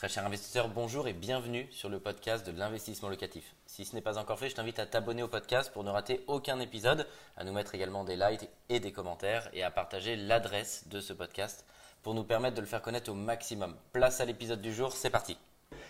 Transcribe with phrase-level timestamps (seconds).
[0.00, 3.54] Très cher investisseur, bonjour et bienvenue sur le podcast de l'investissement locatif.
[3.66, 6.24] Si ce n'est pas encore fait, je t'invite à t'abonner au podcast pour ne rater
[6.26, 7.06] aucun épisode,
[7.36, 11.12] à nous mettre également des likes et des commentaires et à partager l'adresse de ce
[11.12, 11.66] podcast
[12.02, 13.76] pour nous permettre de le faire connaître au maximum.
[13.92, 15.36] Place à l'épisode du jour, c'est parti.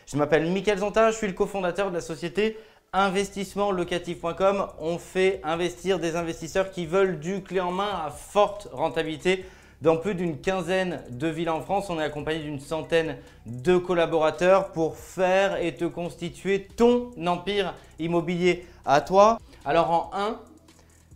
[0.06, 2.58] Je m'appelle Mickaël Zonta, je suis le cofondateur de la société
[2.92, 4.70] investissementlocatif.com.
[4.80, 9.44] On fait investir des investisseurs qui veulent du clé en main à forte rentabilité
[9.80, 14.72] dans plus d'une quinzaine de villes en France, on est accompagné d'une centaine de collaborateurs
[14.72, 19.38] pour faire et te constituer ton empire immobilier à toi.
[19.64, 20.38] Alors en 1,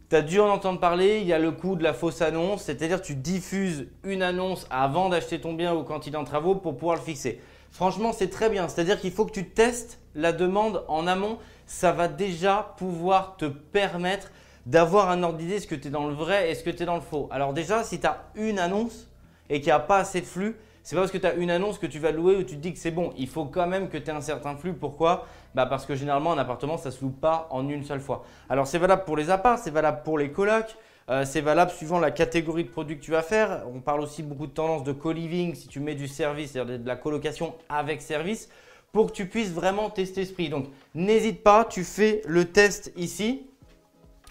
[0.09, 2.62] tu as dû en entendre parler, il y a le coût de la fausse annonce,
[2.62, 6.55] c'est-à-dire tu diffuses une annonce avant d'acheter ton bien ou quand il est en travaux
[6.55, 7.41] pour pouvoir le fixer.
[7.70, 11.92] Franchement, c'est très bien, c'est-à-dire qu'il faut que tu testes la demande en amont, ça
[11.92, 14.31] va déjà pouvoir te permettre
[14.67, 16.87] d'avoir un ordre d'idée, est-ce que tu es dans le vrai, est-ce que tu es
[16.87, 17.29] dans le faux.
[17.31, 19.09] Alors déjà, si tu as une annonce
[19.51, 21.51] et qu'il n'y a pas assez de flux, c'est pas parce que tu as une
[21.51, 23.13] annonce que tu vas louer ou tu te dis que c'est bon.
[23.17, 24.75] Il faut quand même que tu aies un certain flux.
[24.75, 25.27] Pourquoi?
[25.55, 28.25] Bah Parce que généralement, un appartement, ça ne se loue pas en une seule fois.
[28.51, 30.77] Alors c'est valable pour les apparts, c'est valable pour les colocs,
[31.09, 33.65] euh, c'est valable suivant la catégorie de produits que tu vas faire.
[33.75, 36.87] On parle aussi beaucoup de tendance de co-living si tu mets du service, c'est-à-dire de
[36.87, 38.51] la colocation avec service,
[38.93, 40.51] pour que tu puisses vraiment tester ce prix.
[40.51, 43.47] Donc n'hésite pas, tu fais le test ici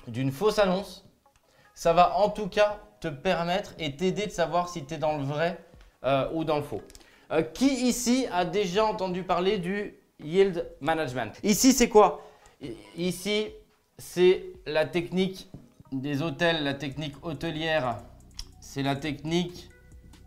[0.08, 1.06] d'une fausse annonce,
[1.74, 5.18] ça va en tout cas te permettre et t'aider de savoir si tu es dans
[5.18, 5.60] le vrai
[6.04, 6.82] euh, ou dans le faux.
[7.32, 11.40] Euh, qui ici a déjà entendu parler du yield management?
[11.44, 12.22] Ici, c'est quoi?
[12.96, 13.48] Ici,
[13.98, 15.50] c'est la technique
[15.92, 17.98] des hôtels, la technique hôtelière.
[18.62, 19.70] C'est la technique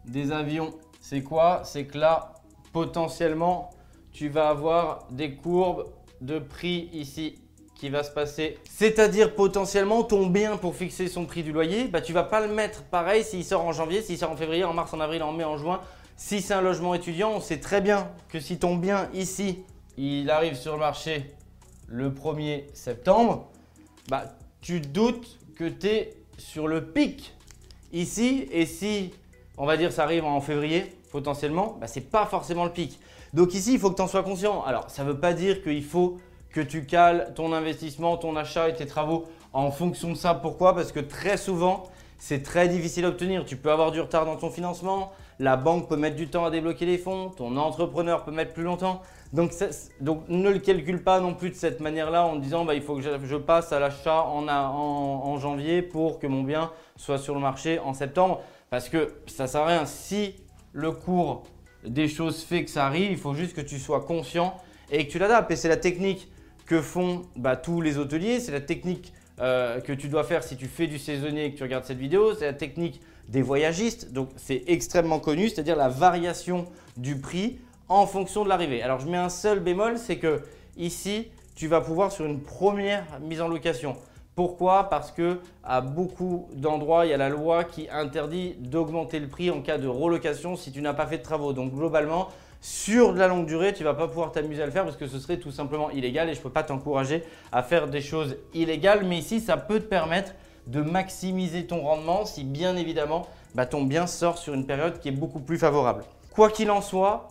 [0.05, 0.75] des avions.
[1.01, 1.63] C'est quoi?
[1.65, 2.35] C'est que là,
[2.73, 3.71] potentiellement,
[4.13, 7.39] tu vas avoir des courbes de prix ici
[7.79, 8.59] qui va se passer.
[8.71, 12.53] C'est-à-dire potentiellement ton bien pour fixer son prix du loyer, bah, tu vas pas le
[12.53, 15.33] mettre pareil s'il sort en janvier, s'il sort en février, en mars, en avril, en
[15.33, 15.81] mai, en juin.
[16.17, 19.63] Si c'est un logement étudiant, on sait très bien que si ton bien ici,
[19.99, 21.35] il arrive sur le marché
[21.89, 23.51] le 1er septembre,
[24.09, 24.25] bah,
[24.61, 27.35] tu doutes que tu es sur le pic
[27.93, 28.49] ici.
[28.51, 29.13] Et si,
[29.59, 32.99] on va dire, ça arrive en février, potentiellement, bah, ce n'est pas forcément le pic.
[33.35, 34.63] Donc ici, il faut que tu en sois conscient.
[34.65, 36.19] Alors, ça ne veut pas dire qu'il faut
[36.57, 40.33] que tu cales ton investissement, ton achat et tes travaux en fonction de ça.
[40.33, 40.75] Pourquoi?
[40.75, 41.83] Parce que très souvent,
[42.17, 43.45] c'est très difficile à obtenir.
[43.45, 46.51] Tu peux avoir du retard dans ton financement, la banque peut mettre du temps à
[46.51, 49.03] débloquer les fonds, ton entrepreneur peut mettre plus longtemps.
[49.35, 49.53] Donc,
[50.01, 52.97] donc ne le calcule pas non plus de cette manière-là en disant bah, il faut
[52.97, 57.41] que je, passe à l'achat en, en, janvier pour que mon bien soit sur le
[57.41, 58.41] marché en septembre.
[58.71, 59.85] Parce que ça sert à rien.
[59.85, 60.37] Si
[60.73, 61.43] le cours
[61.85, 64.57] des choses fait que ça arrive, il faut juste que tu sois conscient
[64.91, 65.51] et que tu l'adaptes.
[65.51, 66.31] Et c'est la technique
[66.67, 68.41] que font bah, tous les hôteliers.
[68.41, 71.57] C'est la technique euh, que tu dois faire si tu fais du saisonnier et que
[71.57, 72.35] tu regardes cette vidéo.
[72.35, 74.13] C'est la technique des voyagistes.
[74.13, 76.67] Donc, c'est extrêmement connu, c'est-à-dire la variation
[76.97, 78.83] du prix en fonction de l'arrivée.
[78.83, 80.43] Alors, je mets un seul bémol, c'est que
[80.77, 83.97] ici, tu vas pouvoir sur une première mise en location.
[84.35, 84.91] Pourquoi?
[84.91, 89.51] Parce que à beaucoup d'endroits, il y a la loi qui interdit d'augmenter le prix
[89.51, 91.55] en cas de relocation si tu n'as pas fait de travaux.
[91.55, 92.29] Donc globalement,
[92.61, 94.97] sur de la longue durée, tu ne vas pas pouvoir t'amuser à le faire parce
[94.97, 97.23] que ce serait tout simplement illégal et je ne peux pas t'encourager
[97.53, 99.05] à faire des choses illégales.
[99.05, 100.33] Mais ici, ça peut te permettre
[100.67, 105.09] de maximiser ton rendement si bien évidemment bah, ton bien sort sur une période qui
[105.09, 106.05] est beaucoup plus favorable.
[106.33, 107.29] Quoi qu'il en soit,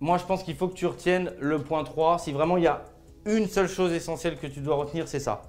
[0.00, 2.18] moi je pense qu'il faut que tu retiennes le point 3.
[2.18, 2.84] Si vraiment il y a
[3.26, 5.42] une seule chose essentielle que tu dois retenir, c'est ça.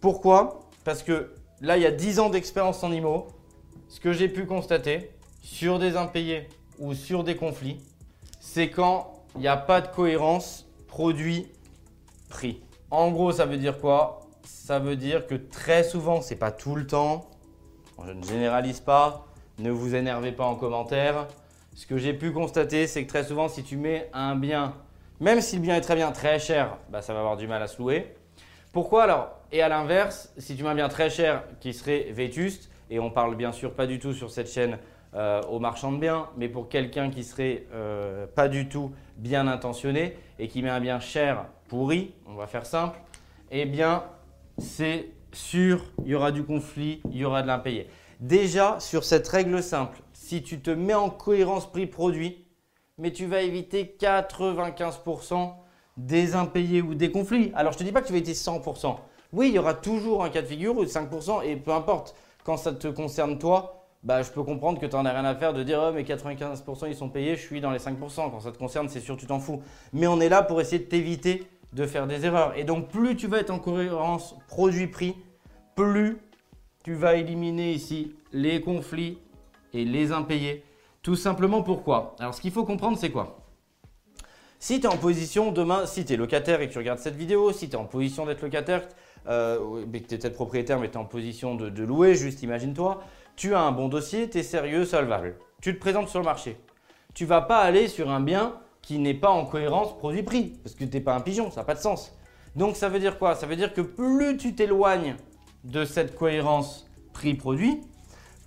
[0.00, 0.60] Pourquoi?
[0.84, 3.28] Parce que là, il y a 10 ans d'expérience en IMO.
[3.88, 5.10] Ce que j'ai pu constater
[5.42, 6.48] sur des impayés
[6.78, 7.78] ou sur des conflits,
[8.40, 12.60] c'est quand il n'y a pas de cohérence produit-prix.
[12.90, 14.22] En gros, ça veut dire quoi?
[14.42, 17.30] Ça veut dire que très souvent, c'est pas tout le temps,
[18.04, 19.26] je ne généralise pas,
[19.58, 21.28] ne vous énervez pas en commentaire.
[21.74, 24.74] Ce que j'ai pu constater, c'est que très souvent, si tu mets un bien,
[25.20, 27.62] même si le bien est très bien, très cher, bah, ça va avoir du mal
[27.62, 28.14] à se louer.
[28.72, 29.04] Pourquoi?
[29.04, 32.98] Alors Et à l'inverse, si tu mets un bien très cher qui serait vétuste, et
[32.98, 34.78] on parle bien sûr pas du tout sur cette chaîne
[35.14, 39.48] euh, au marchand de biens, mais pour quelqu'un qui serait euh, pas du tout bien
[39.48, 42.98] intentionné et qui met un bien cher pourri, on va faire simple,
[43.50, 44.04] eh bien
[44.58, 47.88] c'est sûr, il y aura du conflit, il y aura de l'impayé.
[48.20, 52.44] Déjà, sur cette règle simple, si tu te mets en cohérence prix-produit,
[52.98, 55.54] mais tu vas éviter 95%
[55.96, 57.50] des impayés ou des conflits.
[57.54, 58.96] Alors je ne te dis pas que tu vas éviter 100%.
[59.32, 62.14] Oui, il y aura toujours un cas de figure ou 5% et peu importe,
[62.44, 65.34] quand ça te concerne toi, bah, je peux comprendre que tu n'en as rien à
[65.34, 67.96] faire de dire oh, mais 95% ils sont payés, je suis dans les 5%.
[67.98, 69.62] Quand ça te concerne, c'est sûr, tu t'en fous.
[69.92, 72.56] Mais on est là pour essayer de t'éviter de faire des erreurs.
[72.56, 75.14] Et donc, plus tu vas être en cohérence produit-prix,
[75.76, 76.18] plus
[76.82, 79.18] tu vas éliminer ici les conflits
[79.72, 80.64] et les impayés.
[81.02, 82.16] Tout simplement pourquoi?
[82.18, 83.38] Alors, ce qu'il faut comprendre, c'est quoi?
[84.58, 87.16] Si tu es en position demain, si tu es locataire et que tu regardes cette
[87.16, 88.86] vidéo, si tu es en position d'être locataire,
[89.26, 93.02] euh, tu es peut-être propriétaire mais tu es en position de, de louer, juste imagine-toi,
[93.40, 95.34] tu as un bon dossier, tu es sérieux, solvable.
[95.62, 96.58] Tu te présentes sur le marché.
[97.14, 100.84] Tu vas pas aller sur un bien qui n'est pas en cohérence produit-prix, parce que
[100.84, 102.14] tu n'es pas un pigeon, ça n'a pas de sens.
[102.54, 103.34] Donc ça veut dire quoi?
[103.34, 105.16] Ça veut dire que plus tu t'éloignes
[105.64, 107.80] de cette cohérence prix-produit,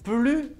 [0.03, 0.51] plus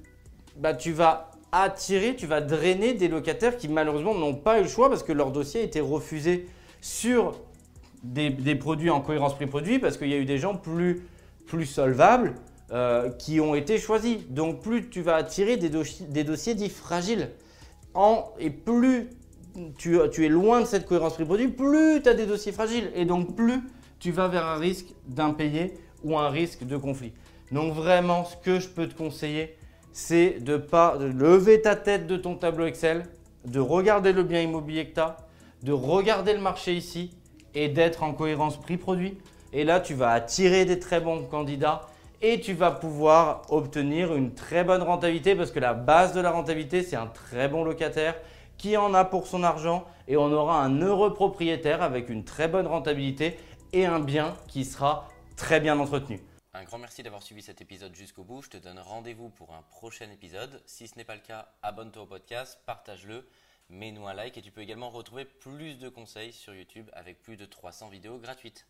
[0.58, 4.68] bah, tu vas attirer, tu vas drainer des locataires qui malheureusement n'ont pas eu le
[4.68, 6.48] choix parce que leur dossier a été refusé
[6.82, 7.40] sur
[8.02, 11.04] des, produits en cohérence prix-produit parce qu'il y a eu des gens plus,
[11.46, 12.34] plus solvables
[12.74, 14.18] euh, qui ont été choisis.
[14.30, 17.30] Donc plus tu vas attirer des, dossiers dits fragiles.
[18.40, 19.10] Et plus
[19.78, 22.92] tu, tu, es loin de cette cohérence prix-produit, plus tu as des dossiers fragiles.
[22.96, 23.62] Et donc plus
[24.00, 27.14] tu vas vers un risque d'impayé ou un risque de conflit.
[27.52, 29.56] Donc vraiment, ce que je peux te conseiller,
[29.92, 33.04] c'est de pas de lever ta tête de ton tableau Excel,
[33.46, 35.18] de regarder le bien immobilier que tu as,
[35.62, 37.16] de regarder le marché ici
[37.54, 39.20] et d'être en cohérence prix-produit.
[39.54, 41.88] Et là, tu vas attirer des très bons candidats
[42.24, 46.32] et tu vas pouvoir obtenir une très bonne rentabilité parce que la base de la
[46.32, 48.16] rentabilité, c'est un très bon locataire
[48.58, 52.48] qui en a pour son argent et on aura un heureux propriétaire avec une très
[52.48, 53.38] bonne rentabilité
[53.74, 56.22] et un bien qui sera très bien entretenu.
[56.54, 58.42] Un grand merci d'avoir suivi cet épisode jusqu'au bout.
[58.42, 60.62] Je te donne rendez-vous pour un prochain épisode.
[60.66, 63.28] Si ce n'est pas le cas, abonne-toi au podcast, partage-le,
[63.68, 67.36] mets-nous un like et tu peux également retrouver plus de conseils sur YouTube avec plus
[67.36, 68.66] de 300 vidéos gratuites.